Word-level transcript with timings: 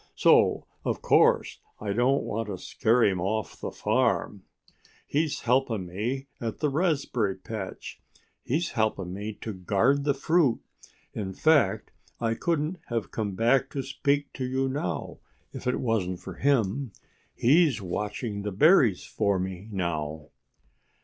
So 0.15 0.65
of 0.83 1.03
course 1.03 1.59
I 1.79 1.93
don't 1.93 2.23
want 2.23 2.47
to 2.47 2.57
scare 2.57 3.03
him 3.03 3.21
off 3.21 3.61
the 3.61 3.69
farm. 3.69 4.41
He's 5.05 5.41
helping 5.41 5.85
me 5.85 6.25
at 6.39 6.57
the 6.57 6.69
raspberry 6.71 7.35
patch. 7.35 8.01
He's 8.43 8.71
helping 8.71 9.13
me 9.13 9.33
to 9.41 9.53
guard 9.53 10.03
the 10.03 10.15
fruit. 10.15 10.59
In 11.13 11.33
fact 11.33 11.91
I 12.19 12.33
couldn't 12.33 12.79
have 12.87 13.11
come 13.11 13.35
back 13.35 13.69
to 13.73 13.83
speak 13.83 14.33
to 14.33 14.43
you 14.43 14.67
now 14.67 15.19
if 15.53 15.67
it 15.67 15.79
wasn't 15.79 16.19
for 16.19 16.33
him. 16.33 16.93
He's 17.35 17.79
watching 17.79 18.41
the 18.41 18.51
berries 18.51 19.03
for 19.03 19.37
me 19.37 19.67
now." 19.71 20.29